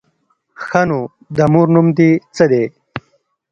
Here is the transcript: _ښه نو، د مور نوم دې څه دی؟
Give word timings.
_ښه 0.65 0.81
نو، 0.89 1.01
د 1.35 1.39
مور 1.53 1.67
نوم 1.73 1.87
دې 1.97 2.11
څه 2.35 2.45
دی؟ 2.51 2.63